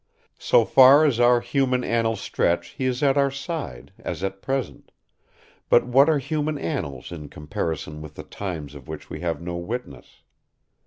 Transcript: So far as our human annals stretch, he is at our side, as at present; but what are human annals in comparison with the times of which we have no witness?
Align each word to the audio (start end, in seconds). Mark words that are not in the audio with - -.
So 0.39 0.65
far 0.65 1.05
as 1.05 1.19
our 1.19 1.41
human 1.41 1.83
annals 1.83 2.21
stretch, 2.21 2.69
he 2.69 2.85
is 2.85 3.03
at 3.03 3.19
our 3.19 3.29
side, 3.29 3.93
as 3.99 4.23
at 4.23 4.41
present; 4.41 4.91
but 5.69 5.85
what 5.85 6.09
are 6.09 6.17
human 6.17 6.57
annals 6.57 7.11
in 7.11 7.29
comparison 7.29 8.01
with 8.01 8.15
the 8.15 8.23
times 8.23 8.73
of 8.73 8.87
which 8.87 9.11
we 9.11 9.19
have 9.19 9.43
no 9.43 9.57
witness? 9.57 10.23